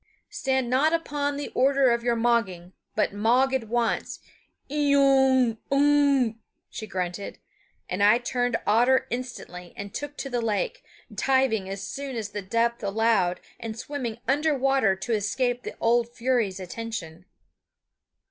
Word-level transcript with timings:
"Stand 0.31 0.67
not 0.67 0.93
upon 0.93 1.37
the 1.37 1.49
order 1.53 1.91
of 1.91 2.01
your 2.03 2.15
mogging, 2.15 2.73
but 2.95 3.13
mog 3.13 3.53
at 3.53 3.67
once 3.67 4.17
eeeunh! 4.67 5.59
unh!" 5.71 6.33
she 6.71 6.87
grunted; 6.87 7.37
and 7.87 8.01
I 8.01 8.17
turned 8.17 8.57
otter 8.65 9.05
instantly 9.11 9.75
and 9.77 9.93
took 9.93 10.17
to 10.17 10.27
the 10.31 10.41
lake, 10.41 10.83
diving 11.13 11.69
as 11.69 11.83
soon 11.83 12.15
as 12.15 12.29
the 12.29 12.41
depth 12.41 12.83
allowed 12.83 13.41
and 13.59 13.77
swimming 13.77 14.17
under 14.27 14.57
water 14.57 14.95
to 14.95 15.13
escape 15.13 15.61
the 15.61 15.75
old 15.79 16.09
fury's 16.11 16.59
attention. 16.59 17.25